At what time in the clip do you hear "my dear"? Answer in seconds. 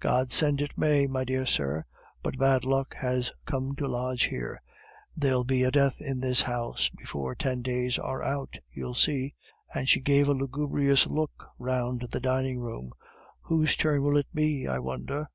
1.06-1.46